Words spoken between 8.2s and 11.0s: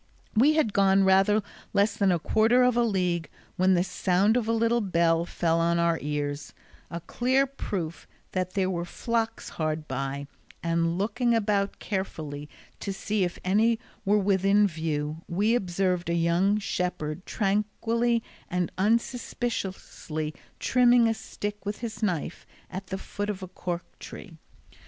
that there were flocks hard by, and